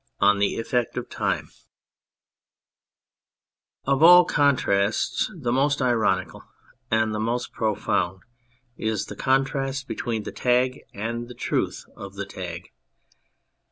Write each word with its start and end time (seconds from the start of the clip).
44 0.17 0.29
ON 0.31 0.39
THE 0.39 0.55
EFFECT 0.55 0.97
OF 0.97 1.09
TIME 1.11 1.49
OF 3.85 4.01
all 4.01 4.25
contrasts 4.25 5.29
the 5.31 5.51
most 5.51 5.79
ironical 5.79 6.43
and 6.89 7.13
the 7.13 7.19
most 7.19 7.53
profound 7.53 8.21
is 8.77 9.05
the 9.05 9.15
contrast 9.15 9.87
between 9.87 10.23
the 10.23 10.31
Tag 10.31 10.79
and 10.91 11.27
the 11.27 11.35
Truth 11.35 11.85
of 11.95 12.15
the 12.15 12.25
Tag. 12.25 12.71